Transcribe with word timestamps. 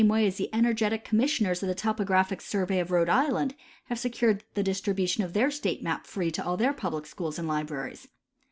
y 0.03 0.25
as 0.25 0.37
the 0.37 0.49
energetic 0.51 1.05
commissioners 1.05 1.61
of 1.61 1.69
the 1.69 1.75
topographic 1.75 2.41
survey 2.41 2.79
of 2.79 2.89
Rhode 2.89 3.07
Island 3.07 3.53
have 3.85 3.99
secured 3.99 4.43
the 4.55 4.63
distribution 4.63 5.23
of 5.23 5.33
their 5.33 5.51
state 5.51 5.83
map 5.83 6.07
free 6.07 6.31
to 6.31 6.43
all 6.43 6.57
their 6.57 6.73
puhlic 6.73 7.05
schools 7.05 7.37
and 7.37 7.47
libraries. 7.47 8.07